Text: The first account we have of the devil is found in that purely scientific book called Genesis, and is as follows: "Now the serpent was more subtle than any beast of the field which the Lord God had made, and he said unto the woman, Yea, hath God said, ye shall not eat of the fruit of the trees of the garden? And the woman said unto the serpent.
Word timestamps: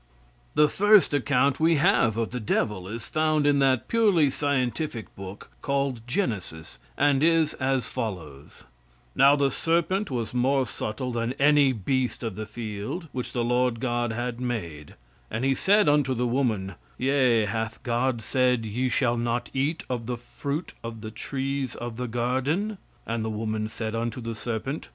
The 0.55 0.67
first 0.67 1.13
account 1.13 1.59
we 1.59 1.75
have 1.75 2.17
of 2.17 2.31
the 2.31 2.39
devil 2.39 2.87
is 2.87 3.05
found 3.05 3.45
in 3.45 3.59
that 3.59 3.87
purely 3.87 4.31
scientific 4.31 5.15
book 5.15 5.51
called 5.61 6.01
Genesis, 6.07 6.79
and 6.97 7.23
is 7.23 7.53
as 7.59 7.85
follows: 7.85 8.63
"Now 9.15 9.35
the 9.35 9.51
serpent 9.51 10.09
was 10.09 10.33
more 10.33 10.65
subtle 10.65 11.11
than 11.11 11.33
any 11.33 11.71
beast 11.71 12.23
of 12.23 12.33
the 12.33 12.47
field 12.47 13.09
which 13.11 13.31
the 13.31 13.43
Lord 13.43 13.79
God 13.79 14.11
had 14.11 14.39
made, 14.41 14.95
and 15.29 15.45
he 15.45 15.53
said 15.53 15.87
unto 15.87 16.15
the 16.15 16.25
woman, 16.25 16.73
Yea, 16.97 17.45
hath 17.45 17.83
God 17.83 18.23
said, 18.23 18.65
ye 18.65 18.89
shall 18.89 19.17
not 19.17 19.51
eat 19.53 19.83
of 19.87 20.07
the 20.07 20.17
fruit 20.17 20.73
of 20.83 21.01
the 21.01 21.11
trees 21.11 21.75
of 21.75 21.97
the 21.97 22.07
garden? 22.07 22.79
And 23.05 23.23
the 23.23 23.29
woman 23.29 23.69
said 23.69 23.93
unto 23.93 24.19
the 24.19 24.33
serpent. 24.33 24.89